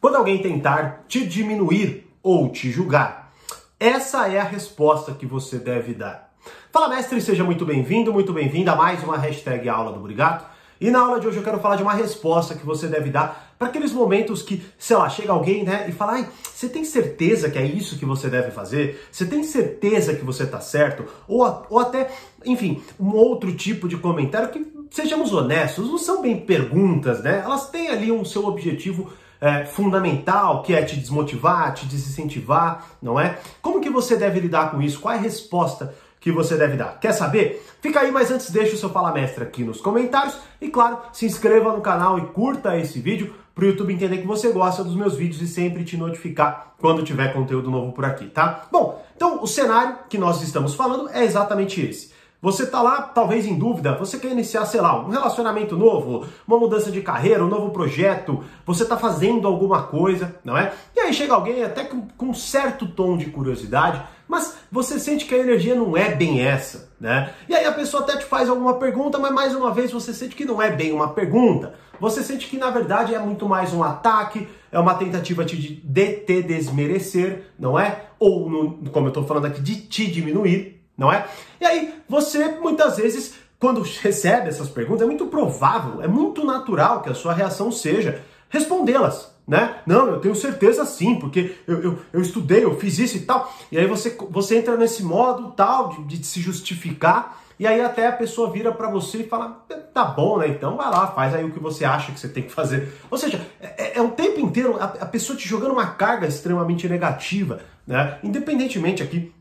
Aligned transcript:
quando 0.00 0.16
alguém 0.16 0.38
tentar 0.38 1.04
te 1.08 1.26
diminuir 1.26 2.08
ou 2.22 2.48
te 2.50 2.70
julgar? 2.70 3.32
Essa 3.80 4.28
é 4.28 4.38
a 4.38 4.44
resposta 4.44 5.12
que 5.12 5.26
você 5.26 5.58
deve 5.58 5.94
dar. 5.94 6.32
Fala, 6.72 6.88
mestre, 6.88 7.20
seja 7.20 7.44
muito 7.44 7.64
bem-vindo, 7.64 8.12
muito 8.12 8.32
bem-vinda 8.32 8.72
a 8.72 8.76
mais 8.76 9.02
uma 9.02 9.18
hashtag 9.18 9.68
Aula 9.68 9.92
do 9.92 10.00
Brigato. 10.00 10.44
E 10.80 10.90
na 10.90 11.00
aula 11.00 11.18
de 11.18 11.26
hoje 11.26 11.38
eu 11.38 11.42
quero 11.42 11.58
falar 11.58 11.74
de 11.74 11.82
uma 11.82 11.92
resposta 11.92 12.54
que 12.54 12.64
você 12.64 12.86
deve 12.86 13.10
dar 13.10 13.54
para 13.58 13.66
aqueles 13.66 13.92
momentos 13.92 14.42
que, 14.42 14.62
sei 14.78 14.96
lá, 14.96 15.08
chega 15.08 15.32
alguém, 15.32 15.64
né, 15.64 15.86
e 15.88 15.92
fala: 15.92 16.24
você 16.54 16.68
tem 16.68 16.84
certeza 16.84 17.50
que 17.50 17.58
é 17.58 17.66
isso 17.66 17.98
que 17.98 18.04
você 18.04 18.28
deve 18.28 18.52
fazer? 18.52 19.04
Você 19.10 19.26
tem 19.26 19.42
certeza 19.42 20.14
que 20.14 20.24
você 20.24 20.44
está 20.44 20.60
certo? 20.60 21.04
Ou, 21.26 21.66
ou 21.68 21.80
até, 21.80 22.12
enfim, 22.44 22.80
um 23.00 23.12
outro 23.16 23.52
tipo 23.52 23.88
de 23.88 23.96
comentário 23.96 24.50
que, 24.50 24.64
sejamos 24.92 25.32
honestos, 25.32 25.88
não 25.88 25.98
são 25.98 26.22
bem 26.22 26.38
perguntas, 26.38 27.20
né? 27.24 27.42
Elas 27.44 27.68
têm 27.70 27.88
ali 27.88 28.12
um 28.12 28.24
seu 28.24 28.46
objetivo 28.46 29.10
é, 29.40 29.64
fundamental, 29.64 30.62
que 30.62 30.74
é 30.74 30.82
te 30.82 30.96
desmotivar, 30.96 31.74
te 31.74 31.86
desincentivar, 31.86 32.84
não 33.00 33.18
é? 33.18 33.38
Como 33.62 33.80
que 33.80 33.90
você 33.90 34.16
deve 34.16 34.40
lidar 34.40 34.70
com 34.70 34.82
isso? 34.82 35.00
Qual 35.00 35.14
é 35.14 35.16
a 35.16 35.20
resposta 35.20 35.94
que 36.20 36.32
você 36.32 36.56
deve 36.56 36.76
dar? 36.76 36.98
Quer 36.98 37.12
saber? 37.12 37.64
Fica 37.80 38.00
aí, 38.00 38.10
mas 38.10 38.30
antes 38.30 38.50
deixa 38.50 38.74
o 38.74 38.78
seu 38.78 38.90
Fala 38.90 39.12
Mestre 39.12 39.44
aqui 39.44 39.62
nos 39.62 39.80
comentários 39.80 40.36
e, 40.60 40.68
claro, 40.68 40.98
se 41.12 41.26
inscreva 41.26 41.72
no 41.72 41.80
canal 41.80 42.18
e 42.18 42.22
curta 42.26 42.76
esse 42.76 42.98
vídeo 42.98 43.32
para 43.54 43.64
o 43.64 43.68
YouTube 43.68 43.92
entender 43.92 44.18
que 44.18 44.26
você 44.26 44.52
gosta 44.52 44.84
dos 44.84 44.94
meus 44.94 45.16
vídeos 45.16 45.42
e 45.42 45.48
sempre 45.48 45.84
te 45.84 45.96
notificar 45.96 46.74
quando 46.78 47.02
tiver 47.02 47.32
conteúdo 47.32 47.70
novo 47.70 47.92
por 47.92 48.04
aqui, 48.04 48.26
tá? 48.26 48.66
Bom, 48.70 49.04
então 49.16 49.42
o 49.42 49.46
cenário 49.48 49.98
que 50.08 50.16
nós 50.16 50.40
estamos 50.42 50.74
falando 50.74 51.08
é 51.10 51.24
exatamente 51.24 51.80
esse. 51.80 52.12
Você 52.40 52.62
está 52.62 52.80
lá, 52.80 53.02
talvez 53.02 53.46
em 53.46 53.58
dúvida, 53.58 53.96
você 53.96 54.16
quer 54.16 54.30
iniciar, 54.30 54.64
sei 54.64 54.80
lá, 54.80 55.04
um 55.04 55.08
relacionamento 55.08 55.76
novo, 55.76 56.24
uma 56.46 56.56
mudança 56.56 56.88
de 56.88 57.02
carreira, 57.02 57.44
um 57.44 57.48
novo 57.48 57.70
projeto, 57.70 58.44
você 58.64 58.84
está 58.84 58.96
fazendo 58.96 59.48
alguma 59.48 59.82
coisa, 59.82 60.36
não 60.44 60.56
é? 60.56 60.72
E 60.94 61.00
aí 61.00 61.12
chega 61.12 61.34
alguém 61.34 61.64
até 61.64 61.82
com, 61.82 62.06
com 62.16 62.26
um 62.26 62.34
certo 62.34 62.86
tom 62.86 63.16
de 63.16 63.26
curiosidade, 63.26 64.00
mas 64.28 64.56
você 64.70 65.00
sente 65.00 65.24
que 65.24 65.34
a 65.34 65.38
energia 65.38 65.74
não 65.74 65.96
é 65.96 66.14
bem 66.14 66.40
essa, 66.40 66.92
né? 67.00 67.32
E 67.48 67.56
aí 67.56 67.64
a 67.64 67.72
pessoa 67.72 68.04
até 68.04 68.16
te 68.16 68.24
faz 68.24 68.48
alguma 68.48 68.74
pergunta, 68.74 69.18
mas 69.18 69.32
mais 69.32 69.52
uma 69.52 69.72
vez 69.72 69.90
você 69.90 70.14
sente 70.14 70.36
que 70.36 70.44
não 70.44 70.62
é 70.62 70.70
bem 70.70 70.92
uma 70.92 71.08
pergunta. 71.08 71.74
Você 71.98 72.22
sente 72.22 72.46
que 72.46 72.56
na 72.56 72.70
verdade 72.70 73.16
é 73.16 73.18
muito 73.18 73.48
mais 73.48 73.72
um 73.72 73.82
ataque, 73.82 74.46
é 74.70 74.78
uma 74.78 74.94
tentativa 74.94 75.44
de, 75.44 75.74
te 75.74 76.42
desmerecer, 76.42 77.46
não 77.58 77.76
é? 77.76 78.04
Ou, 78.16 78.48
no, 78.48 78.90
como 78.92 79.06
eu 79.06 79.10
estou 79.10 79.24
falando 79.24 79.46
aqui, 79.46 79.60
de 79.60 79.74
te 79.74 80.08
diminuir 80.08 80.77
não 80.98 81.12
é? 81.12 81.24
E 81.60 81.64
aí, 81.64 81.94
você 82.08 82.48
muitas 82.60 82.96
vezes, 82.96 83.34
quando 83.58 83.80
recebe 84.02 84.48
essas 84.48 84.68
perguntas, 84.68 85.02
é 85.02 85.06
muito 85.06 85.26
provável, 85.26 86.02
é 86.02 86.08
muito 86.08 86.44
natural 86.44 87.00
que 87.00 87.08
a 87.08 87.14
sua 87.14 87.32
reação 87.32 87.70
seja 87.70 88.20
respondê-las, 88.50 89.32
né? 89.46 89.76
Não, 89.86 90.08
eu 90.08 90.20
tenho 90.20 90.34
certeza 90.34 90.84
sim, 90.84 91.16
porque 91.18 91.56
eu, 91.66 91.82
eu, 91.82 91.98
eu, 92.12 92.20
estudei, 92.20 92.64
eu 92.64 92.76
fiz 92.78 92.98
isso 92.98 93.16
e 93.16 93.20
tal. 93.20 93.54
E 93.70 93.78
aí 93.78 93.86
você, 93.86 94.16
você 94.28 94.58
entra 94.58 94.76
nesse 94.76 95.02
modo 95.02 95.52
tal 95.52 95.90
de, 95.90 96.18
de 96.18 96.26
se 96.26 96.40
justificar, 96.40 97.42
e 97.58 97.66
aí 97.66 97.80
até 97.80 98.06
a 98.06 98.12
pessoa 98.12 98.50
vira 98.50 98.72
para 98.72 98.90
você 98.90 99.18
e 99.18 99.28
fala: 99.28 99.64
tá 99.92 100.04
bom, 100.04 100.38
né? 100.38 100.48
Então 100.48 100.76
vai 100.76 100.90
lá, 100.90 101.08
faz 101.08 101.34
aí 101.34 101.44
o 101.44 101.50
que 101.50 101.58
você 101.58 101.84
acha 101.84 102.12
que 102.12 102.20
você 102.20 102.28
tem 102.28 102.42
que 102.42 102.52
fazer. 102.52 102.92
Ou 103.10 103.18
seja, 103.18 103.40
é, 103.60 103.98
é 103.98 104.02
o 104.02 104.10
tempo 104.10 104.40
inteiro 104.40 104.76
a, 104.78 104.84
a 104.84 105.06
pessoa 105.06 105.36
te 105.36 105.46
jogando 105.46 105.72
uma 105.72 105.86
carga 105.86 106.26
extremamente 106.26 106.88
negativa, 106.88 107.60
né? 107.86 108.18
Independentemente 108.22 109.02
aqui 109.02 109.32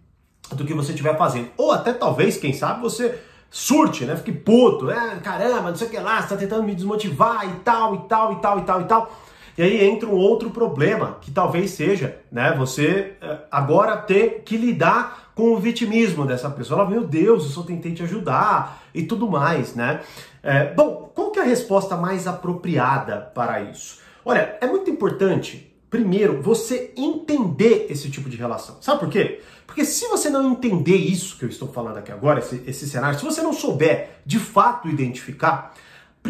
do 0.54 0.66
que 0.66 0.74
você 0.74 0.92
estiver 0.92 1.18
fazendo. 1.18 1.50
Ou 1.58 1.72
até 1.72 1.94
talvez, 1.94 2.38
quem 2.38 2.54
sabe, 2.54 2.82
você 2.82 3.20
surte, 3.50 4.06
né? 4.06 4.16
Fique 4.16 4.32
puto, 4.32 4.86
né? 4.86 5.20
Caramba, 5.24 5.70
não 5.70 5.76
sei 5.76 5.88
o 5.88 5.90
que 5.90 5.98
lá, 5.98 6.22
você 6.22 6.30
tá 6.30 6.38
tentando 6.38 6.64
me 6.64 6.76
desmotivar 6.76 7.48
e 7.48 7.60
tal, 7.60 7.96
e 7.96 8.00
tal, 8.08 8.34
e 8.34 8.36
tal, 8.38 8.60
e 8.60 8.62
tal, 8.64 8.82
e 8.82 8.86
tal. 8.86 9.12
E 9.58 9.62
aí 9.64 9.84
entra 9.86 10.08
um 10.08 10.16
outro 10.16 10.52
problema, 10.52 11.18
que 11.20 11.32
talvez 11.32 11.72
seja, 11.72 12.20
né? 12.32 12.54
Você 12.58 13.16
eh, 13.20 13.38
agora 13.50 13.98
ter 13.98 14.44
que 14.46 14.56
lidar 14.56 15.32
com 15.34 15.54
o 15.54 15.58
vitimismo 15.58 16.26
dessa 16.26 16.50
pessoa. 16.50 16.82
Ela, 16.82 16.90
meu 16.90 17.04
Deus, 17.04 17.44
eu 17.44 17.50
só 17.50 17.64
tentei 17.64 17.94
te 17.94 18.04
ajudar 18.04 18.84
e 18.94 19.04
tudo 19.04 19.30
mais, 19.30 19.74
né? 19.76 20.02
É, 20.44 20.74
bom, 20.74 21.12
qual 21.14 21.32
que 21.32 21.40
é 21.40 21.42
a 21.42 21.46
resposta 21.46 21.96
mais 21.96 22.28
apropriada 22.28 23.32
para 23.34 23.62
isso? 23.62 24.00
Olha, 24.24 24.58
é 24.62 24.68
muito 24.68 24.90
importante, 24.90 25.72
primeiro, 25.98 26.44
você 26.44 26.94
entender 26.96 27.88
esse 27.90 28.08
tipo 28.12 28.30
de 28.30 28.38
relação. 28.38 28.78
Sabe 28.82 29.00
por 29.00 29.10
quê? 29.10 29.42
Porque 29.66 29.84
se 29.84 30.08
você 30.08 30.30
não 30.30 30.52
entender 30.52 30.96
isso 30.96 31.40
que 31.40 31.46
eu 31.46 31.50
estou 31.50 31.68
falando 31.68 31.98
aqui 31.98 32.12
agora, 32.12 32.38
esse, 32.38 32.64
esse 32.68 32.88
cenário, 32.88 33.18
se 33.18 33.26
você 33.26 33.42
não 33.42 33.52
souber 33.52 34.22
de 34.24 34.38
fato 34.38 34.88
identificar, 34.88 35.74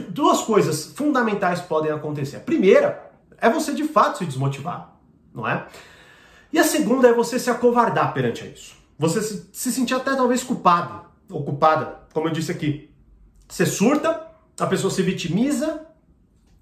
duas 0.08 0.40
coisas 0.42 0.86
fundamentais 0.86 1.60
podem 1.60 1.92
acontecer. 1.92 2.38
A 2.38 2.40
primeira 2.40 3.12
é 3.40 3.50
você 3.50 3.74
de 3.74 3.84
fato 3.84 4.20
se 4.20 4.26
desmotivar, 4.26 4.98
não 5.34 5.46
é? 5.46 5.68
E 6.54 6.58
a 6.58 6.64
segunda 6.64 7.10
é 7.10 7.14
você 7.14 7.38
se 7.38 7.50
acovardar 7.50 8.14
perante 8.14 8.48
isso. 8.48 8.74
Você 8.98 9.22
se, 9.22 9.50
se 9.52 9.72
sentir 9.74 9.96
até 9.96 10.16
talvez 10.16 10.44
culpado 10.44 11.08
ou 11.30 11.44
culpada, 11.44 12.04
como 12.14 12.30
eu 12.30 12.32
disse 12.32 12.54
aqui. 12.54 12.90
Você 13.50 13.66
surta, 13.66 14.28
a 14.58 14.66
pessoa 14.66 14.90
se 14.90 15.02
vitimiza, 15.02 15.86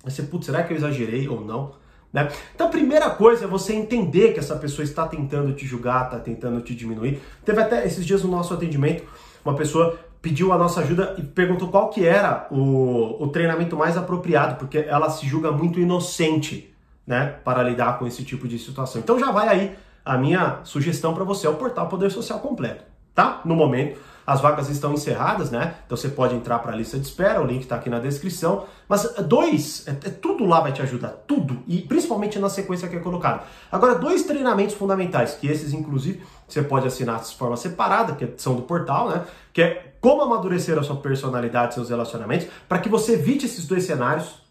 você, 0.03 0.23
putz, 0.23 0.47
será 0.47 0.63
que 0.63 0.73
eu 0.73 0.77
exagerei 0.77 1.27
ou 1.27 1.39
não? 1.39 1.84
Né? 2.15 2.31
Então 2.55 2.67
a 2.67 2.69
primeira 2.69 3.09
coisa 3.09 3.43
é 3.43 3.47
você 3.47 3.73
entender 3.73 4.31
que 4.31 4.39
essa 4.39 4.55
pessoa 4.55 4.85
está 4.85 5.05
tentando 5.05 5.51
te 5.51 5.65
julgar, 5.65 6.05
está 6.05 6.17
tentando 6.17 6.61
te 6.61 6.73
diminuir. 6.73 7.21
Teve 7.43 7.61
até 7.61 7.85
esses 7.85 8.05
dias 8.05 8.23
no 8.23 8.31
nosso 8.31 8.53
atendimento, 8.53 9.03
uma 9.43 9.53
pessoa 9.53 9.99
pediu 10.21 10.53
a 10.53 10.57
nossa 10.57 10.79
ajuda 10.79 11.13
e 11.17 11.21
perguntou 11.21 11.67
qual 11.67 11.89
que 11.89 12.07
era 12.07 12.47
o, 12.49 13.21
o 13.21 13.27
treinamento 13.27 13.75
mais 13.75 13.97
apropriado, 13.97 14.55
porque 14.55 14.77
ela 14.77 15.09
se 15.09 15.27
julga 15.27 15.51
muito 15.51 15.77
inocente, 15.77 16.73
né, 17.05 17.35
para 17.43 17.61
lidar 17.61 17.99
com 17.99 18.07
esse 18.07 18.23
tipo 18.23 18.47
de 18.47 18.57
situação. 18.57 19.01
Então 19.01 19.19
já 19.19 19.29
vai 19.29 19.49
aí 19.49 19.75
a 20.05 20.17
minha 20.17 20.61
sugestão 20.63 21.13
para 21.13 21.25
você, 21.25 21.47
é 21.47 21.49
o 21.49 21.55
portal 21.55 21.89
Poder 21.89 22.09
Social 22.11 22.39
Completo, 22.39 22.85
tá? 23.13 23.41
No 23.43 23.57
momento, 23.57 23.99
as 24.25 24.41
vagas 24.41 24.69
estão 24.69 24.93
encerradas, 24.93 25.51
né? 25.51 25.75
Então 25.85 25.95
você 25.95 26.09
pode 26.09 26.35
entrar 26.35 26.59
para 26.59 26.73
a 26.73 26.75
lista 26.75 26.97
de 26.97 27.05
espera, 27.05 27.41
o 27.41 27.45
link 27.45 27.61
está 27.61 27.75
aqui 27.75 27.89
na 27.89 27.99
descrição. 27.99 28.65
Mas 28.87 29.05
eh, 29.05 29.21
dois, 29.21 29.87
é, 29.87 29.91
é, 29.91 30.09
tudo 30.09 30.45
lá 30.45 30.61
vai 30.61 30.71
te 30.71 30.81
ajudar, 30.81 31.09
tudo, 31.27 31.59
e 31.67 31.81
principalmente 31.81 32.39
na 32.39 32.49
sequência 32.49 32.87
que 32.87 32.95
é 32.95 32.99
colocada. 32.99 33.43
Agora, 33.71 33.95
dois 33.95 34.23
treinamentos 34.23 34.75
fundamentais, 34.75 35.35
que 35.35 35.47
esses, 35.47 35.73
inclusive, 35.73 36.23
você 36.47 36.61
pode 36.63 36.87
assinar 36.87 37.19
de 37.19 37.35
forma 37.35 37.55
separada, 37.55 38.13
que 38.13 38.27
são 38.37 38.55
do 38.55 38.63
portal, 38.63 39.09
né? 39.09 39.25
Que 39.53 39.61
é 39.61 39.93
como 40.01 40.21
amadurecer 40.21 40.77
a 40.77 40.83
sua 40.83 40.97
personalidade, 40.97 41.75
seus 41.75 41.89
relacionamentos, 41.89 42.47
para 42.67 42.79
que 42.79 42.89
você 42.89 43.13
evite 43.13 43.45
esses 43.45 43.67
dois 43.67 43.83
cenários, 43.85 44.41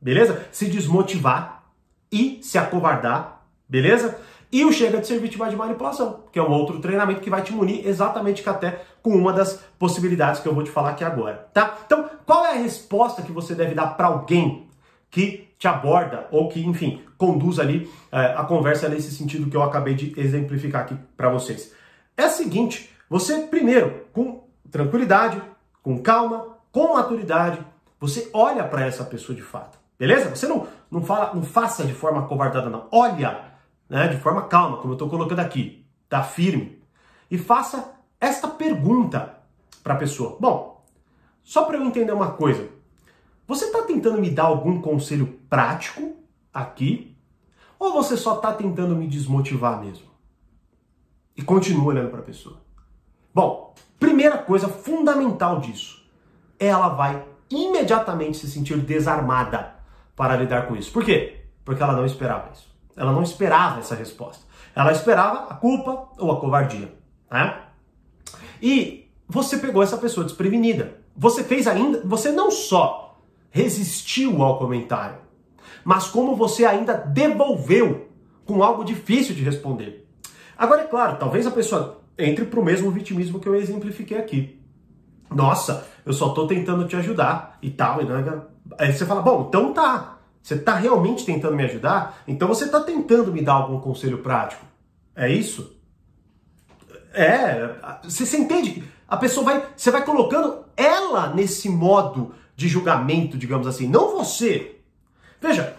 beleza? 0.00 0.46
Se 0.52 0.66
desmotivar 0.66 1.64
e 2.10 2.38
se 2.42 2.58
acovardar, 2.58 3.46
beleza? 3.68 4.18
E 4.52 4.66
o 4.66 4.72
Chega 4.72 5.00
de 5.00 5.06
Ser 5.06 5.18
Vítima 5.18 5.48
de 5.48 5.56
Manipulação, 5.56 6.24
que 6.30 6.38
é 6.38 6.42
um 6.42 6.50
outro 6.50 6.78
treinamento 6.78 7.22
que 7.22 7.30
vai 7.30 7.40
te 7.40 7.54
munir 7.54 7.86
exatamente 7.88 8.46
até 8.46 8.84
com 9.02 9.08
uma 9.16 9.32
das 9.32 9.54
possibilidades 9.78 10.42
que 10.42 10.46
eu 10.46 10.54
vou 10.54 10.62
te 10.62 10.70
falar 10.70 10.90
aqui 10.90 11.02
agora, 11.02 11.48
tá? 11.54 11.78
Então, 11.86 12.10
qual 12.26 12.44
é 12.44 12.50
a 12.50 12.60
resposta 12.60 13.22
que 13.22 13.32
você 13.32 13.54
deve 13.54 13.74
dar 13.74 13.96
para 13.96 14.08
alguém 14.08 14.68
que 15.10 15.48
te 15.58 15.66
aborda 15.66 16.28
ou 16.30 16.50
que, 16.50 16.60
enfim, 16.66 17.00
conduz 17.16 17.58
ali 17.58 17.90
é, 18.12 18.34
a 18.36 18.44
conversa 18.44 18.90
nesse 18.90 19.10
sentido 19.10 19.48
que 19.48 19.56
eu 19.56 19.62
acabei 19.62 19.94
de 19.94 20.12
exemplificar 20.20 20.82
aqui 20.82 20.98
para 21.16 21.30
vocês? 21.30 21.72
É 22.14 22.24
a 22.24 22.28
seguinte, 22.28 22.90
você 23.08 23.38
primeiro, 23.46 24.02
com 24.12 24.44
tranquilidade, 24.70 25.40
com 25.82 26.02
calma, 26.02 26.58
com 26.70 26.92
maturidade, 26.92 27.58
você 27.98 28.28
olha 28.34 28.64
para 28.64 28.84
essa 28.84 29.02
pessoa 29.02 29.34
de 29.34 29.42
fato, 29.42 29.78
beleza? 29.98 30.28
Você 30.28 30.46
não, 30.46 30.66
não 30.90 31.02
fala, 31.02 31.32
não 31.32 31.42
faça 31.42 31.84
de 31.84 31.94
forma 31.94 32.26
covardada 32.26 32.68
não. 32.68 32.86
Olha 32.90 33.51
né, 33.92 34.08
de 34.08 34.16
forma 34.16 34.44
calma, 34.44 34.78
como 34.78 34.92
eu 34.92 34.94
estou 34.94 35.10
colocando 35.10 35.40
aqui, 35.40 35.84
tá 36.08 36.22
firme, 36.22 36.82
e 37.30 37.36
faça 37.36 37.94
esta 38.18 38.48
pergunta 38.48 39.38
para 39.84 39.92
a 39.92 39.98
pessoa. 39.98 40.38
Bom, 40.40 40.82
só 41.44 41.66
para 41.66 41.76
eu 41.76 41.84
entender 41.84 42.12
uma 42.12 42.30
coisa, 42.30 42.70
você 43.46 43.66
está 43.66 43.82
tentando 43.82 44.18
me 44.18 44.30
dar 44.30 44.44
algum 44.44 44.80
conselho 44.80 45.38
prático 45.50 46.16
aqui, 46.54 47.14
ou 47.78 47.92
você 47.92 48.16
só 48.16 48.36
está 48.36 48.54
tentando 48.54 48.96
me 48.96 49.06
desmotivar 49.06 49.78
mesmo? 49.78 50.06
E 51.36 51.42
continua 51.42 51.88
olhando 51.88 52.08
para 52.08 52.20
a 52.20 52.24
pessoa. 52.24 52.62
Bom, 53.34 53.74
primeira 54.00 54.38
coisa 54.38 54.68
fundamental 54.68 55.60
disso, 55.60 56.02
ela 56.58 56.88
vai 56.88 57.26
imediatamente 57.50 58.38
se 58.38 58.50
sentir 58.50 58.78
desarmada 58.78 59.76
para 60.16 60.36
lidar 60.36 60.66
com 60.66 60.76
isso. 60.76 60.90
Por 60.90 61.04
quê? 61.04 61.44
Porque 61.62 61.82
ela 61.82 61.92
não 61.92 62.06
esperava 62.06 62.50
isso. 62.54 62.71
Ela 62.96 63.12
não 63.12 63.22
esperava 63.22 63.80
essa 63.80 63.94
resposta. 63.94 64.44
Ela 64.74 64.92
esperava 64.92 65.52
a 65.52 65.54
culpa 65.54 66.08
ou 66.18 66.30
a 66.30 66.40
covardia. 66.40 66.92
Né? 67.30 67.60
E 68.60 69.10
você 69.28 69.56
pegou 69.58 69.82
essa 69.82 69.96
pessoa 69.96 70.24
desprevenida. 70.24 70.98
Você 71.16 71.44
fez 71.44 71.66
ainda. 71.66 72.02
Você 72.04 72.30
não 72.30 72.50
só 72.50 73.20
resistiu 73.50 74.42
ao 74.42 74.58
comentário, 74.58 75.18
mas 75.84 76.06
como 76.06 76.34
você 76.34 76.64
ainda 76.64 76.94
devolveu 76.94 78.08
com 78.46 78.62
algo 78.62 78.84
difícil 78.84 79.34
de 79.34 79.42
responder. 79.42 80.08
Agora, 80.56 80.82
é 80.82 80.86
claro, 80.86 81.18
talvez 81.18 81.46
a 81.46 81.50
pessoa 81.50 82.02
entre 82.18 82.44
para 82.44 82.60
o 82.60 82.64
mesmo 82.64 82.90
vitimismo 82.90 83.40
que 83.40 83.48
eu 83.48 83.54
exemplifiquei 83.54 84.16
aqui. 84.16 84.60
Nossa, 85.30 85.86
eu 86.04 86.12
só 86.12 86.28
estou 86.28 86.46
tentando 86.46 86.86
te 86.86 86.96
ajudar 86.96 87.58
e 87.62 87.70
tal. 87.70 88.02
E, 88.02 88.04
né? 88.04 88.42
Aí 88.78 88.92
você 88.92 89.04
fala, 89.06 89.22
bom, 89.22 89.46
então 89.48 89.72
tá. 89.72 90.18
Você 90.42 90.54
está 90.54 90.74
realmente 90.74 91.24
tentando 91.24 91.54
me 91.54 91.64
ajudar? 91.64 92.22
Então 92.26 92.48
você 92.48 92.64
está 92.64 92.80
tentando 92.80 93.32
me 93.32 93.42
dar 93.42 93.54
algum 93.54 93.78
conselho 93.78 94.18
prático. 94.18 94.64
É 95.14 95.30
isso? 95.30 95.76
É, 97.14 97.76
você, 98.02 98.26
você 98.26 98.38
entende? 98.38 98.82
A 99.06 99.16
pessoa 99.16 99.44
vai, 99.44 99.66
você 99.76 99.90
vai 99.90 100.04
colocando 100.04 100.64
ela 100.76 101.32
nesse 101.34 101.68
modo 101.68 102.34
de 102.56 102.68
julgamento, 102.68 103.38
digamos 103.38 103.66
assim, 103.66 103.86
não 103.86 104.16
você. 104.16 104.76
Veja, 105.40 105.76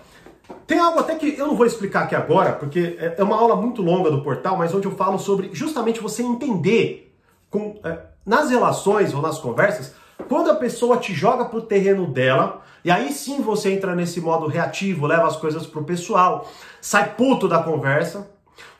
tem 0.66 0.80
algo 0.80 1.00
até 1.00 1.16
que 1.16 1.38
eu 1.38 1.48
não 1.48 1.56
vou 1.56 1.66
explicar 1.66 2.04
aqui 2.04 2.16
agora, 2.16 2.54
porque 2.54 2.98
é, 3.00 3.16
é 3.18 3.24
uma 3.24 3.36
aula 3.36 3.56
muito 3.56 3.82
longa 3.82 4.10
do 4.10 4.22
portal, 4.22 4.58
mas 4.58 4.74
onde 4.74 4.88
eu 4.88 4.96
falo 4.96 5.18
sobre 5.20 5.50
justamente 5.54 6.00
você 6.00 6.24
entender 6.24 7.16
com, 7.50 7.80
é, 7.84 8.00
nas 8.26 8.50
relações 8.50 9.14
ou 9.14 9.22
nas 9.22 9.40
conversas, 9.40 9.94
quando 10.28 10.52
a 10.52 10.56
pessoa 10.56 10.98
te 10.98 11.14
joga 11.14 11.46
pro 11.46 11.62
terreno 11.62 12.08
dela, 12.08 12.62
e 12.84 12.92
aí 12.92 13.12
sim 13.12 13.42
você 13.42 13.72
entra 13.72 13.96
nesse 13.96 14.20
modo 14.20 14.48
reativo, 14.48 15.08
leva 15.08 15.28
as 15.28 15.38
coisas 15.38 15.66
pro 15.66 15.84
pessoal, 15.84 16.50
sai 16.82 17.16
puto 17.16 17.48
da 17.48 17.64
conversa, 17.64 18.30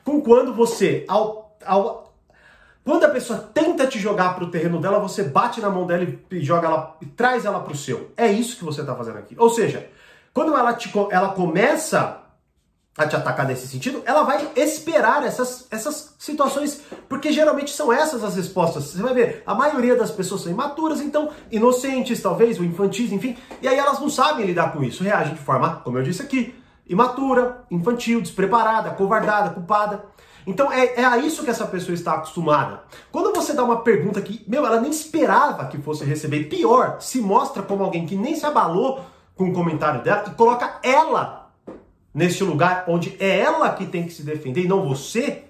com 0.04 0.20
quando 0.20 0.52
você, 0.52 1.04
ao, 1.08 1.56
ao 1.64 2.04
quando 2.84 3.04
a 3.04 3.08
pessoa 3.08 3.38
tenta 3.38 3.86
te 3.86 3.98
jogar 3.98 4.34
pro 4.34 4.50
terreno 4.50 4.78
dela, 4.78 4.98
você 4.98 5.22
bate 5.22 5.58
na 5.60 5.70
mão 5.70 5.86
dela 5.86 6.06
e 6.30 6.40
joga 6.40 6.68
ela 6.68 6.96
e 7.00 7.06
traz 7.06 7.46
ela 7.46 7.60
pro 7.60 7.74
seu. 7.74 8.10
É 8.14 8.30
isso 8.30 8.58
que 8.58 8.64
você 8.64 8.82
está 8.82 8.94
fazendo 8.94 9.16
aqui. 9.16 9.34
Ou 9.38 9.48
seja, 9.48 9.88
quando 10.34 10.54
ela, 10.54 10.74
te, 10.74 10.92
ela 11.10 11.30
começa 11.30 12.23
a 12.96 13.06
te 13.06 13.16
atacar 13.16 13.46
nesse 13.46 13.66
sentido, 13.66 14.02
ela 14.04 14.22
vai 14.22 14.52
esperar 14.54 15.24
essas, 15.24 15.66
essas 15.70 16.14
situações, 16.16 16.82
porque 17.08 17.32
geralmente 17.32 17.72
são 17.72 17.92
essas 17.92 18.22
as 18.22 18.36
respostas. 18.36 18.84
Você 18.84 19.02
vai 19.02 19.12
ver, 19.12 19.42
a 19.44 19.54
maioria 19.54 19.96
das 19.96 20.12
pessoas 20.12 20.42
são 20.42 20.52
imaturas, 20.52 21.00
então 21.00 21.30
inocentes 21.50 22.22
talvez, 22.22 22.58
ou 22.58 22.64
infantis, 22.64 23.10
enfim, 23.10 23.36
e 23.60 23.66
aí 23.66 23.76
elas 23.76 23.98
não 23.98 24.08
sabem 24.08 24.46
lidar 24.46 24.72
com 24.72 24.82
isso, 24.82 25.02
reagem 25.02 25.34
de 25.34 25.40
forma, 25.40 25.80
como 25.82 25.98
eu 25.98 26.04
disse 26.04 26.22
aqui, 26.22 26.54
imatura, 26.88 27.64
infantil, 27.68 28.20
despreparada, 28.20 28.90
covardada, 28.90 29.50
culpada. 29.50 30.04
Então 30.46 30.70
é, 30.70 31.00
é 31.00 31.04
a 31.04 31.18
isso 31.18 31.42
que 31.42 31.50
essa 31.50 31.66
pessoa 31.66 31.94
está 31.94 32.14
acostumada. 32.14 32.82
Quando 33.10 33.34
você 33.34 33.54
dá 33.54 33.64
uma 33.64 33.80
pergunta 33.80 34.20
que, 34.20 34.44
meu, 34.46 34.64
ela 34.64 34.80
nem 34.80 34.90
esperava 34.90 35.66
que 35.66 35.78
fosse 35.78 36.04
receber, 36.04 36.44
pior, 36.44 36.98
se 37.00 37.20
mostra 37.20 37.62
como 37.62 37.82
alguém 37.82 38.06
que 38.06 38.14
nem 38.14 38.36
se 38.36 38.46
abalou 38.46 39.04
com 39.34 39.48
o 39.48 39.52
comentário 39.52 40.02
dela 40.02 40.24
e 40.28 40.30
coloca 40.30 40.78
ela 40.82 41.43
neste 42.14 42.44
lugar 42.44 42.84
onde 42.86 43.16
é 43.18 43.40
ela 43.40 43.70
que 43.70 43.84
tem 43.86 44.06
que 44.06 44.12
se 44.12 44.22
defender 44.22 44.62
e 44.62 44.68
não 44.68 44.88
você, 44.88 45.44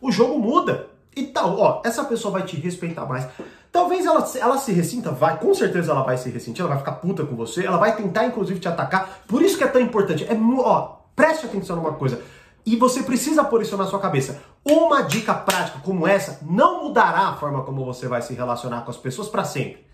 o 0.00 0.10
jogo 0.10 0.38
muda. 0.38 0.88
E 1.14 1.24
tal, 1.28 1.58
ó, 1.58 1.80
essa 1.84 2.04
pessoa 2.04 2.32
vai 2.32 2.42
te 2.42 2.56
respeitar 2.56 3.06
mais. 3.06 3.26
Talvez 3.72 4.04
ela, 4.04 4.26
ela 4.38 4.58
se 4.58 4.72
ressinta, 4.72 5.10
vai, 5.10 5.38
com 5.38 5.54
certeza 5.54 5.92
ela 5.92 6.02
vai 6.02 6.18
se 6.18 6.28
ressentir, 6.28 6.60
ela 6.60 6.70
vai 6.70 6.78
ficar 6.78 6.92
puta 6.92 7.24
com 7.24 7.36
você, 7.36 7.64
ela 7.64 7.78
vai 7.78 7.96
tentar 7.96 8.26
inclusive 8.26 8.60
te 8.60 8.68
atacar. 8.68 9.22
Por 9.26 9.40
isso 9.40 9.56
que 9.56 9.64
é 9.64 9.68
tão 9.68 9.80
importante. 9.80 10.24
É, 10.24 10.36
ó, 10.58 10.96
preste 11.14 11.46
atenção 11.46 11.76
numa 11.76 11.92
coisa. 11.92 12.20
E 12.66 12.74
você 12.76 13.02
precisa 13.02 13.44
pôr 13.44 13.62
isso 13.62 13.76
na 13.76 13.86
sua 13.86 14.00
cabeça. 14.00 14.42
Uma 14.64 15.02
dica 15.02 15.32
prática 15.32 15.78
como 15.84 16.06
essa 16.06 16.40
não 16.42 16.82
mudará 16.82 17.28
a 17.28 17.36
forma 17.36 17.62
como 17.62 17.84
você 17.84 18.08
vai 18.08 18.20
se 18.20 18.34
relacionar 18.34 18.82
com 18.82 18.90
as 18.90 18.96
pessoas 18.96 19.28
para 19.28 19.44
sempre. 19.44 19.86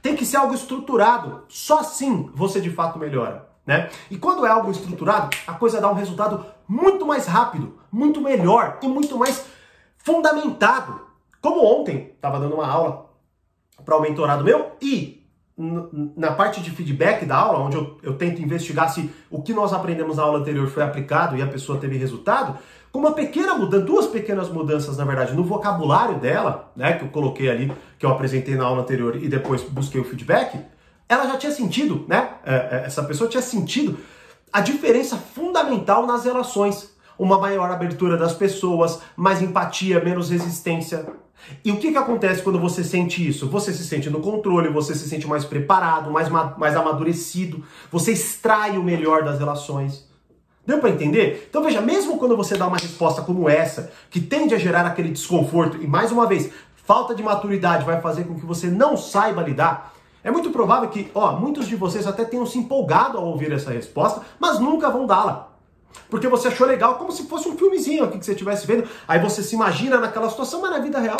Tem 0.00 0.14
que 0.14 0.24
ser 0.24 0.36
algo 0.36 0.54
estruturado. 0.54 1.42
Só 1.48 1.80
assim 1.80 2.30
você 2.32 2.60
de 2.60 2.70
fato 2.70 2.98
melhora. 2.98 3.55
Né? 3.66 3.90
E 4.10 4.16
quando 4.16 4.46
é 4.46 4.48
algo 4.48 4.70
estruturado, 4.70 5.36
a 5.46 5.54
coisa 5.54 5.80
dá 5.80 5.90
um 5.90 5.94
resultado 5.94 6.46
muito 6.68 7.04
mais 7.04 7.26
rápido, 7.26 7.78
muito 7.90 8.20
melhor 8.20 8.78
e 8.80 8.86
muito 8.86 9.18
mais 9.18 9.44
fundamentado. 9.98 11.00
Como 11.42 11.64
ontem, 11.64 12.12
estava 12.14 12.38
dando 12.38 12.54
uma 12.54 12.66
aula 12.66 13.10
para 13.84 13.96
o 13.96 14.00
mentorado 14.00 14.44
meu 14.44 14.72
e 14.80 15.26
na 15.58 16.32
parte 16.32 16.60
de 16.60 16.70
feedback 16.70 17.24
da 17.24 17.36
aula, 17.36 17.60
onde 17.60 17.76
eu, 17.76 17.96
eu, 18.02 18.14
tento 18.14 18.42
investigar 18.42 18.90
se 18.92 19.10
o 19.30 19.40
que 19.42 19.54
nós 19.54 19.72
aprendemos 19.72 20.18
na 20.18 20.22
aula 20.22 20.38
anterior 20.38 20.68
foi 20.68 20.82
aplicado 20.82 21.34
e 21.34 21.40
a 21.40 21.46
pessoa 21.46 21.78
teve 21.78 21.96
resultado, 21.96 22.58
com 22.92 22.98
uma 22.98 23.12
pequena 23.12 23.54
mudança, 23.54 23.84
duas 23.84 24.06
pequenas 24.06 24.50
mudanças, 24.50 24.98
na 24.98 25.04
verdade, 25.04 25.34
no 25.34 25.42
vocabulário 25.42 26.18
dela, 26.18 26.70
né, 26.76 26.92
que 26.92 27.04
eu 27.04 27.08
coloquei 27.08 27.48
ali, 27.48 27.72
que 27.98 28.04
eu 28.04 28.10
apresentei 28.10 28.54
na 28.54 28.64
aula 28.64 28.82
anterior 28.82 29.16
e 29.16 29.28
depois 29.28 29.62
busquei 29.62 30.00
o 30.00 30.04
feedback, 30.04 30.58
ela 31.08 31.26
já 31.26 31.36
tinha 31.36 31.52
sentido, 31.52 32.04
né, 32.08 32.30
é, 32.44 32.54
é, 32.54 32.82
essa 32.86 33.02
pessoa 33.04 33.28
tinha 33.28 33.42
sentido 33.42 33.98
a 34.52 34.60
diferença 34.60 35.16
fundamental 35.16 36.06
nas 36.06 36.24
relações. 36.24 36.94
Uma 37.18 37.38
maior 37.38 37.70
abertura 37.70 38.16
das 38.16 38.34
pessoas, 38.34 39.00
mais 39.16 39.40
empatia, 39.40 40.04
menos 40.04 40.28
resistência, 40.28 41.06
e 41.64 41.70
o 41.70 41.76
que, 41.76 41.92
que 41.92 41.98
acontece 41.98 42.42
quando 42.42 42.58
você 42.58 42.82
sente 42.82 43.26
isso? 43.26 43.48
Você 43.48 43.72
se 43.72 43.84
sente 43.84 44.10
no 44.10 44.20
controle, 44.20 44.68
você 44.68 44.94
se 44.94 45.08
sente 45.08 45.26
mais 45.26 45.44
preparado, 45.44 46.10
mais, 46.10 46.28
mais 46.28 46.76
amadurecido, 46.76 47.64
você 47.90 48.12
extrai 48.12 48.76
o 48.76 48.82
melhor 48.82 49.24
das 49.24 49.38
relações. 49.38 50.06
Deu 50.66 50.78
para 50.78 50.90
entender? 50.90 51.46
Então 51.48 51.62
veja, 51.62 51.80
mesmo 51.80 52.18
quando 52.18 52.36
você 52.36 52.56
dá 52.56 52.66
uma 52.66 52.76
resposta 52.76 53.22
como 53.22 53.48
essa, 53.48 53.92
que 54.10 54.20
tende 54.20 54.54
a 54.54 54.58
gerar 54.58 54.84
aquele 54.84 55.10
desconforto, 55.10 55.76
e 55.80 55.86
mais 55.86 56.10
uma 56.10 56.26
vez, 56.26 56.50
falta 56.74 57.14
de 57.14 57.22
maturidade 57.22 57.84
vai 57.84 58.00
fazer 58.00 58.24
com 58.24 58.34
que 58.34 58.44
você 58.44 58.66
não 58.66 58.96
saiba 58.96 59.42
lidar, 59.42 59.94
é 60.26 60.30
muito 60.32 60.50
provável 60.50 60.88
que, 60.88 61.08
ó, 61.14 61.36
muitos 61.36 61.68
de 61.68 61.76
vocês 61.76 62.04
até 62.04 62.24
tenham 62.24 62.44
se 62.44 62.58
empolgado 62.58 63.16
ao 63.16 63.26
ouvir 63.26 63.52
essa 63.52 63.70
resposta, 63.70 64.22
mas 64.40 64.58
nunca 64.58 64.90
vão 64.90 65.06
dá-la. 65.06 65.52
Porque 66.10 66.26
você 66.26 66.48
achou 66.48 66.66
legal, 66.66 66.96
como 66.96 67.12
se 67.12 67.28
fosse 67.28 67.48
um 67.48 67.56
filmezinho 67.56 68.02
aqui 68.02 68.18
que 68.18 68.24
você 68.24 68.32
estivesse 68.32 68.66
vendo. 68.66 68.88
Aí 69.06 69.20
você 69.20 69.40
se 69.40 69.54
imagina 69.54 70.00
naquela 70.00 70.28
situação, 70.28 70.60
mas 70.60 70.72
na 70.72 70.80
vida 70.80 70.98
real 70.98 71.16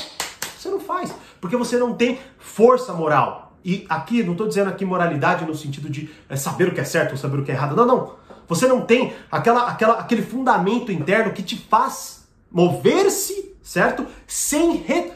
você 0.59 0.69
não 0.69 0.81
faz. 0.81 1.15
Porque 1.41 1.57
você 1.57 1.79
não 1.79 1.95
tem 1.95 2.19
força 2.37 2.93
moral. 2.93 3.53
E 3.65 3.87
aqui, 3.89 4.25
não 4.25 4.33
estou 4.33 4.49
dizendo 4.49 4.71
aqui 4.71 4.85
moralidade 4.85 5.45
no 5.45 5.55
sentido 5.55 5.89
de 5.89 6.11
é, 6.29 6.35
saber 6.35 6.67
o 6.67 6.75
que 6.75 6.81
é 6.81 6.85
certo 6.85 7.13
ou 7.13 7.17
saber 7.17 7.39
o 7.39 7.45
que 7.45 7.53
é 7.53 7.55
errado. 7.55 7.77
Não, 7.77 7.87
não. 7.87 8.17
Você 8.49 8.67
não 8.67 8.81
tem 8.81 9.15
aquela, 9.31 9.69
aquela, 9.69 10.01
aquele 10.01 10.23
fundamento 10.23 10.91
interno 10.91 11.33
que 11.33 11.45
te 11.45 11.57
faz 11.57 12.27
mover-se, 12.51 13.55
certo? 13.63 14.05
Sem, 14.27 14.79
re, 14.79 15.13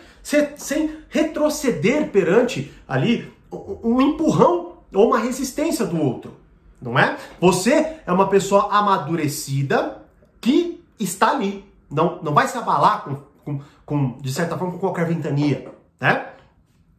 sem 0.56 0.96
retroceder 1.08 2.08
perante 2.10 2.72
ali 2.86 3.39
um 3.82 4.00
empurrão 4.00 4.78
ou 4.94 5.08
uma 5.08 5.18
resistência 5.18 5.86
do 5.86 6.00
outro 6.00 6.40
não 6.80 6.98
é? 6.98 7.16
Você 7.40 7.98
é 8.06 8.12
uma 8.12 8.28
pessoa 8.28 8.68
amadurecida 8.72 10.02
que 10.40 10.82
está 10.98 11.32
ali. 11.32 11.64
Não, 11.90 12.20
não 12.22 12.32
vai 12.32 12.48
se 12.48 12.56
abalar 12.56 13.04
com, 13.04 13.16
com, 13.44 13.60
com, 13.84 14.18
de 14.18 14.32
certa 14.32 14.56
forma, 14.56 14.72
com 14.72 14.78
qualquer 14.78 15.06
ventania, 15.06 15.72
né? 16.00 16.26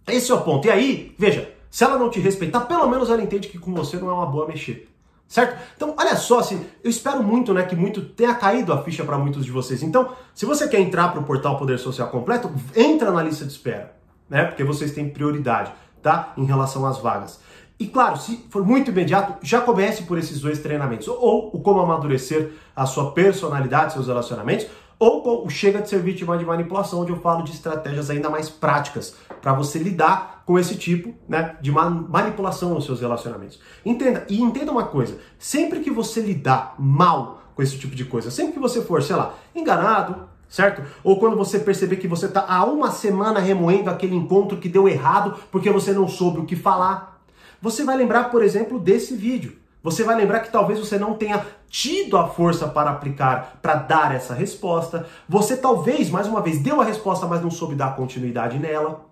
Esse 0.07 0.31
é 0.31 0.35
o 0.35 0.41
ponto. 0.41 0.67
E 0.67 0.71
aí, 0.71 1.15
veja, 1.17 1.51
se 1.69 1.83
ela 1.83 1.97
não 1.97 2.09
te 2.09 2.19
respeitar, 2.19 2.61
pelo 2.61 2.87
menos 2.87 3.09
ela 3.09 3.21
entende 3.21 3.47
que 3.47 3.57
com 3.57 3.73
você 3.73 3.97
não 3.97 4.09
é 4.09 4.13
uma 4.13 4.25
boa 4.25 4.47
mexer. 4.47 4.89
Certo? 5.27 5.57
Então, 5.77 5.95
olha 5.97 6.17
só, 6.17 6.39
assim, 6.39 6.65
eu 6.83 6.89
espero 6.89 7.23
muito, 7.23 7.53
né, 7.53 7.63
que 7.63 7.73
muito 7.73 8.01
tenha 8.01 8.35
caído 8.35 8.73
a 8.73 8.83
ficha 8.83 9.05
para 9.05 9.17
muitos 9.17 9.45
de 9.45 9.51
vocês. 9.51 9.81
Então, 9.81 10.09
se 10.35 10.45
você 10.45 10.67
quer 10.67 10.81
entrar 10.81 11.07
para 11.07 11.21
o 11.21 11.23
portal 11.23 11.57
Poder 11.57 11.79
Social 11.79 12.09
Completo, 12.09 12.51
entra 12.75 13.11
na 13.11 13.23
lista 13.23 13.45
de 13.45 13.51
espera, 13.53 13.95
né? 14.29 14.43
Porque 14.43 14.61
vocês 14.61 14.91
têm 14.91 15.09
prioridade, 15.09 15.71
tá? 16.01 16.33
Em 16.37 16.45
relação 16.45 16.85
às 16.85 16.97
vagas. 16.97 17.39
E 17.79 17.87
claro, 17.87 18.17
se 18.17 18.45
for 18.49 18.63
muito 18.63 18.91
imediato, 18.91 19.35
já 19.41 19.59
comece 19.59 20.03
por 20.03 20.17
esses 20.17 20.39
dois 20.39 20.59
treinamentos. 20.59 21.07
Ou 21.07 21.49
o 21.51 21.59
como 21.61 21.79
amadurecer 21.79 22.51
a 22.75 22.85
sua 22.85 23.11
personalidade, 23.11 23.93
seus 23.93 24.07
relacionamentos, 24.07 24.67
ou 24.99 25.43
o 25.43 25.49
chega 25.49 25.81
de 25.81 25.89
ser 25.89 25.99
vítima 25.99 26.37
de 26.37 26.45
manipulação, 26.45 27.01
onde 27.01 27.11
eu 27.11 27.19
falo 27.19 27.43
de 27.43 27.51
estratégias 27.51 28.11
ainda 28.11 28.29
mais 28.29 28.49
práticas 28.51 29.15
para 29.41 29.51
você 29.51 29.79
lidar 29.79 30.43
com 30.45 30.59
esse 30.59 30.75
tipo 30.75 31.15
né, 31.27 31.55
de 31.59 31.71
manipulação 31.71 32.75
nos 32.75 32.85
seus 32.85 33.01
relacionamentos. 33.01 33.59
Entenda, 33.83 34.27
e 34.29 34.39
entenda 34.39 34.71
uma 34.71 34.83
coisa: 34.83 35.17
sempre 35.39 35.79
que 35.79 35.89
você 35.89 36.21
lidar 36.21 36.75
mal 36.77 37.41
com 37.55 37.63
esse 37.63 37.79
tipo 37.79 37.95
de 37.95 38.05
coisa, 38.05 38.29
sempre 38.29 38.53
que 38.53 38.59
você 38.59 38.79
for, 38.79 39.01
sei 39.01 39.15
lá, 39.15 39.33
enganado, 39.55 40.29
certo? 40.51 40.83
Ou 41.01 41.17
quando 41.17 41.37
você 41.37 41.57
perceber 41.57 41.95
que 41.95 42.09
você 42.09 42.25
está 42.25 42.45
há 42.47 42.65
uma 42.65 42.91
semana 42.91 43.39
remoendo 43.39 43.89
aquele 43.89 44.13
encontro 44.13 44.57
que 44.57 44.67
deu 44.67 44.87
errado 44.87 45.35
porque 45.49 45.71
você 45.71 45.93
não 45.93 46.07
soube 46.09 46.41
o 46.41 46.45
que 46.45 46.57
falar, 46.57 47.21
você 47.61 47.85
vai 47.85 47.95
lembrar, 47.95 48.25
por 48.25 48.43
exemplo, 48.43 48.77
desse 48.77 49.15
vídeo. 49.15 49.57
Você 49.81 50.03
vai 50.03 50.15
lembrar 50.15 50.41
que 50.41 50.51
talvez 50.51 50.77
você 50.77 50.99
não 50.99 51.13
tenha 51.15 51.43
tido 51.67 52.17
a 52.17 52.27
força 52.27 52.67
para 52.67 52.91
aplicar, 52.91 53.59
para 53.61 53.75
dar 53.75 54.13
essa 54.13 54.33
resposta. 54.33 55.07
Você 55.27 55.55
talvez, 55.55 56.09
mais 56.09 56.27
uma 56.27 56.41
vez, 56.41 56.59
deu 56.59 56.81
a 56.81 56.83
resposta, 56.83 57.25
mas 57.25 57.41
não 57.41 57.49
soube 57.49 57.73
dar 57.73 57.95
continuidade 57.95 58.59
nela. 58.59 59.05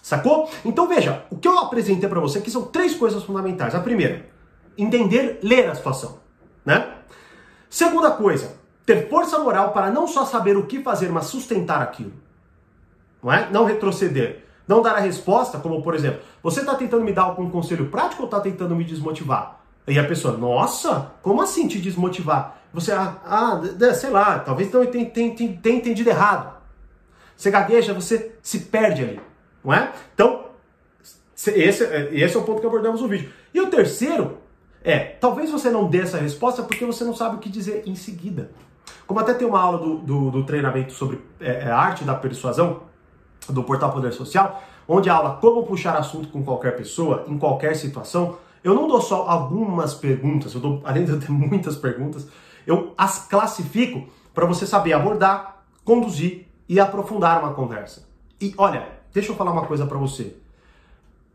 Sacou? 0.00 0.48
Então 0.64 0.86
veja, 0.86 1.24
o 1.28 1.36
que 1.36 1.48
eu 1.48 1.58
apresentei 1.58 2.08
para 2.08 2.20
você 2.20 2.38
aqui 2.38 2.50
são 2.50 2.62
três 2.62 2.94
coisas 2.94 3.22
fundamentais. 3.24 3.74
A 3.74 3.80
primeira, 3.80 4.26
entender, 4.78 5.40
ler 5.42 5.68
a 5.68 5.74
situação, 5.74 6.20
né? 6.64 6.94
Segunda 7.68 8.12
coisa, 8.12 8.57
ter 8.92 9.08
força 9.08 9.38
moral 9.38 9.72
para 9.72 9.90
não 9.90 10.06
só 10.06 10.24
saber 10.24 10.56
o 10.56 10.66
que 10.66 10.82
fazer, 10.82 11.10
mas 11.10 11.26
sustentar 11.26 11.82
aquilo. 11.82 12.12
Não 13.22 13.32
é? 13.32 13.48
Não 13.50 13.64
retroceder 13.64 14.48
não 14.68 14.82
dar 14.82 14.96
a 14.96 15.00
resposta, 15.00 15.58
como 15.58 15.82
por 15.82 15.94
exemplo, 15.94 16.20
você 16.42 16.60
está 16.60 16.74
tentando 16.74 17.02
me 17.02 17.12
dar 17.12 17.22
algum 17.22 17.48
conselho 17.48 17.86
prático 17.86 18.22
ou 18.22 18.26
está 18.26 18.38
tentando 18.38 18.76
me 18.76 18.84
desmotivar? 18.84 19.60
E 19.86 19.98
a 19.98 20.04
pessoa, 20.04 20.36
nossa, 20.36 21.12
como 21.22 21.40
assim 21.40 21.66
te 21.66 21.80
desmotivar? 21.80 22.60
Você, 22.74 22.92
ah, 22.92 23.16
ah 23.24 23.94
sei 23.94 24.10
lá, 24.10 24.38
talvez 24.40 24.70
não 24.70 24.84
tenha, 24.84 25.06
tenha, 25.06 25.34
tenha 25.34 25.76
entendido 25.76 26.10
errado. 26.10 26.58
Você 27.34 27.50
gagueja, 27.50 27.94
você 27.94 28.36
se 28.42 28.60
perde 28.60 29.02
ali, 29.02 29.20
não 29.64 29.72
é? 29.72 29.90
Então, 30.12 30.44
esse, 31.46 31.84
esse 32.12 32.36
é 32.36 32.38
o 32.38 32.42
ponto 32.42 32.60
que 32.60 32.66
abordamos 32.66 33.00
no 33.00 33.08
vídeo. 33.08 33.32
E 33.54 33.60
o 33.62 33.68
terceiro 33.68 34.36
é: 34.84 34.98
talvez 34.98 35.50
você 35.50 35.70
não 35.70 35.88
dê 35.88 36.00
essa 36.00 36.18
resposta 36.18 36.62
porque 36.62 36.84
você 36.84 37.04
não 37.04 37.14
sabe 37.14 37.36
o 37.36 37.38
que 37.38 37.48
dizer 37.48 37.84
em 37.86 37.94
seguida. 37.94 38.50
Como 39.06 39.20
até 39.20 39.34
tem 39.34 39.46
uma 39.46 39.60
aula 39.60 39.78
do, 39.78 39.98
do, 39.98 40.30
do 40.30 40.44
treinamento 40.44 40.92
sobre 40.92 41.20
é, 41.40 41.64
é 41.64 41.70
arte 41.70 42.04
da 42.04 42.14
persuasão, 42.14 42.82
do 43.48 43.62
Portal 43.62 43.92
Poder 43.92 44.12
Social, 44.12 44.62
onde 44.86 45.08
a 45.08 45.14
aula 45.14 45.38
como 45.40 45.64
puxar 45.64 45.96
assunto 45.96 46.28
com 46.28 46.42
qualquer 46.42 46.76
pessoa, 46.76 47.24
em 47.26 47.38
qualquer 47.38 47.74
situação, 47.74 48.38
eu 48.62 48.74
não 48.74 48.88
dou 48.88 49.00
só 49.00 49.28
algumas 49.28 49.94
perguntas, 49.94 50.54
eu 50.54 50.60
dou, 50.60 50.82
além 50.84 51.04
de 51.04 51.12
eu 51.12 51.20
ter 51.20 51.30
muitas 51.30 51.76
perguntas, 51.76 52.28
eu 52.66 52.92
as 52.96 53.26
classifico 53.26 54.08
para 54.34 54.46
você 54.46 54.66
saber 54.66 54.92
abordar, 54.92 55.64
conduzir 55.84 56.46
e 56.68 56.78
aprofundar 56.78 57.40
uma 57.40 57.54
conversa. 57.54 58.06
E 58.40 58.54
olha, 58.56 58.88
deixa 59.12 59.32
eu 59.32 59.36
falar 59.36 59.52
uma 59.52 59.64
coisa 59.64 59.86
para 59.86 59.98
você. 59.98 60.36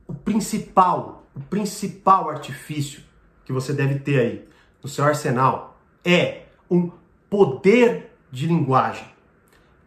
O 0.08 0.14
principal, 0.14 1.24
o 1.36 1.40
principal 1.40 2.30
artifício 2.30 3.02
que 3.46 3.52
você 3.52 3.74
deve 3.74 4.00
ter 4.00 4.20
aí 4.20 4.48
no 4.82 4.88
seu 4.88 5.04
arsenal 5.04 5.78
é 6.06 6.44
um 6.70 6.92
poder 7.34 8.16
de 8.32 8.46
linguagem. 8.46 9.08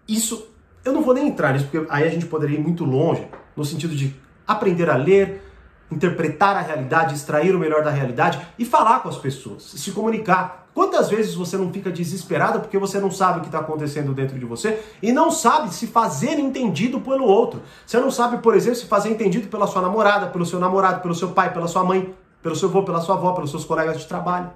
Isso, 0.08 0.48
eu 0.84 0.92
não 0.92 1.00
vou 1.00 1.14
nem 1.14 1.28
entrar 1.28 1.52
nisso, 1.52 1.68
porque 1.70 1.86
aí 1.88 2.02
a 2.02 2.10
gente 2.10 2.26
poderia 2.26 2.58
ir 2.58 2.60
muito 2.60 2.84
longe, 2.84 3.24
no 3.54 3.64
sentido 3.64 3.94
de 3.94 4.16
aprender 4.44 4.90
a 4.90 4.96
ler, 4.96 5.44
interpretar 5.88 6.56
a 6.56 6.60
realidade, 6.60 7.14
extrair 7.14 7.54
o 7.54 7.58
melhor 7.60 7.84
da 7.84 7.90
realidade 7.90 8.44
e 8.58 8.64
falar 8.64 8.98
com 8.98 9.08
as 9.08 9.16
pessoas, 9.16 9.62
se 9.62 9.92
comunicar. 9.92 10.66
Quantas 10.74 11.08
vezes 11.08 11.36
você 11.36 11.56
não 11.56 11.72
fica 11.72 11.88
desesperado 11.88 12.58
porque 12.58 12.78
você 12.78 12.98
não 12.98 13.12
sabe 13.12 13.38
o 13.38 13.42
que 13.42 13.46
está 13.46 13.60
acontecendo 13.60 14.12
dentro 14.12 14.36
de 14.36 14.44
você 14.44 14.82
e 15.00 15.12
não 15.12 15.30
sabe 15.30 15.72
se 15.72 15.86
fazer 15.86 16.40
entendido 16.40 17.00
pelo 17.00 17.26
outro? 17.26 17.62
Você 17.86 18.00
não 18.00 18.10
sabe, 18.10 18.38
por 18.38 18.56
exemplo, 18.56 18.80
se 18.80 18.86
fazer 18.86 19.10
entendido 19.10 19.46
pela 19.46 19.68
sua 19.68 19.82
namorada, 19.82 20.26
pelo 20.26 20.44
seu 20.44 20.58
namorado, 20.58 21.00
pelo 21.00 21.14
seu 21.14 21.28
pai, 21.28 21.52
pela 21.52 21.68
sua 21.68 21.84
mãe, 21.84 22.12
pelo 22.42 22.56
seu 22.56 22.68
avô, 22.68 22.82
pela 22.82 23.00
sua 23.00 23.14
avó, 23.14 23.34
pelos 23.34 23.52
seus 23.52 23.64
colegas 23.64 24.00
de 24.00 24.06
trabalho. 24.06 24.50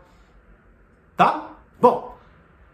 Tá? 1.16 1.50
Bom, 1.80 2.10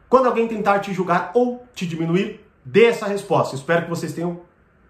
quando 0.09 0.27
alguém 0.27 0.47
tentar 0.47 0.79
te 0.81 0.93
julgar 0.93 1.31
ou 1.35 1.65
te 1.75 1.87
diminuir, 1.87 2.41
dê 2.65 2.87
essa 2.87 3.07
resposta. 3.07 3.57
Espero 3.57 3.85
que 3.85 3.91
vocês 3.91 4.13
tenham 4.13 4.41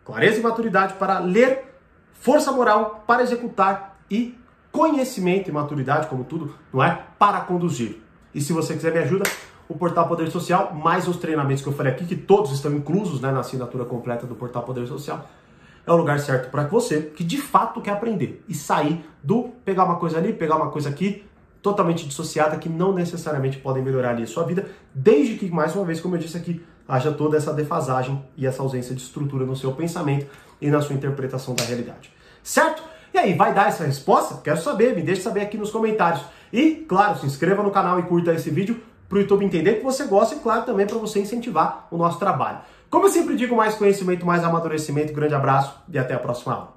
clareza 0.05 0.39
e 0.39 0.43
maturidade 0.43 0.95
para 0.95 1.19
ler 1.19 1.75
força 2.15 2.53
moral 2.53 3.05
para 3.07 3.23
executar 3.23 3.99
e 4.11 4.39
conhecimento 4.71 5.49
e 5.49 5.53
maturidade, 5.53 6.07
como 6.07 6.25
tudo, 6.25 6.55
não 6.73 6.83
é? 6.83 7.03
Para 7.19 7.41
conduzir. 7.41 8.03
E 8.35 8.41
se 8.41 8.53
você 8.53 8.75
quiser 8.75 8.93
me 8.93 8.99
ajuda, 8.99 9.25
o 9.69 9.75
Portal 9.75 10.07
Poder 10.07 10.31
Social, 10.31 10.75
mais 10.75 11.09
os 11.09 11.17
treinamentos 11.17 11.63
que 11.63 11.69
eu 11.69 11.73
falei 11.73 11.93
aqui, 11.93 12.05
que 12.05 12.17
todos 12.17 12.53
estão 12.53 12.73
inclusos 12.73 13.21
né, 13.21 13.33
na 13.33 13.41
assinatura 13.41 13.85
completa 13.85 14.27
do 14.27 14.35
Portal 14.35 14.63
Poder 14.63 14.87
Social, 14.87 15.27
é 15.87 15.93
o 15.93 15.97
lugar 15.97 16.19
certo 16.21 16.51
para 16.51 16.65
você 16.65 17.01
que 17.03 17.25
de 17.25 17.39
fato 17.39 17.81
quer 17.81 17.93
aprender 17.93 18.45
e 18.49 18.55
sair 18.55 19.05
do 19.23 19.51
pegar 19.65 19.85
uma 19.85 19.97
coisa 19.97 20.19
ali, 20.19 20.33
pegar 20.33 20.57
uma 20.57 20.71
coisa 20.71 20.89
aqui, 20.89 21.25
totalmente 21.67 22.07
dissociada, 22.07 22.57
que 22.59 22.69
não 22.69 22.93
necessariamente 22.93 23.59
podem 23.59 23.83
melhorar 23.83 24.11
ali 24.11 24.23
a 24.23 24.27
sua 24.29 24.45
vida, 24.45 24.67
desde 24.95 25.35
que, 25.35 25.51
mais 25.51 25.75
uma 25.75 25.85
vez, 25.85 26.01
como 26.01 26.15
eu 26.15 26.21
disse 26.21 26.37
aqui, 26.37 26.65
haja 26.87 27.11
toda 27.11 27.37
essa 27.37 27.53
defasagem 27.53 28.25
e 28.37 28.47
essa 28.47 28.63
ausência 28.63 28.95
de 28.95 29.03
estrutura 29.03 29.45
no 29.45 29.57
seu 29.57 29.73
pensamento 29.73 30.27
e 30.61 30.71
na 30.71 30.81
sua 30.81 30.95
interpretação 30.95 31.57
da 31.57 31.65
realidade. 31.65 32.13
Certo? 32.41 32.85
E 33.13 33.19
aí, 33.19 33.35
vai 33.35 33.53
dar 33.53 33.67
essa 33.67 33.83
resposta? 33.83 34.41
Quero 34.45 34.63
saber, 34.63 34.95
me 34.95 35.03
deixe 35.03 35.23
saber 35.23 35.41
aqui 35.41 35.59
nos 35.59 35.73
comentários. 35.73 36.23
E, 36.53 36.87
claro, 36.89 37.19
se 37.19 37.27
inscreva 37.27 37.65
no 37.65 37.73
canal 37.73 37.99
e 37.99 38.05
curta 38.05 38.33
esse 38.33 38.49
vídeo 38.49 38.81
para 39.09 39.19
o 39.19 39.21
YouTube 39.23 39.45
entender 39.45 39.79
que 39.79 39.85
você 39.85 40.05
gosta 40.05 40.37
e, 40.37 40.39
claro, 40.39 40.65
também 40.65 40.87
para 40.87 40.99
você 40.99 41.19
incentivar 41.19 41.89
o 41.91 41.97
nosso 41.97 42.21
trabalho. 42.21 42.59
Como 42.89 43.07
eu 43.07 43.11
sempre 43.11 43.35
digo, 43.35 43.57
mais 43.57 43.75
conhecimento, 43.75 44.25
mais 44.25 44.45
amadurecimento. 44.45 45.13
Grande 45.13 45.35
abraço 45.35 45.75
e 45.93 45.99
até 45.99 46.15
a 46.15 46.19
próxima 46.21 46.55
aula. 46.55 46.76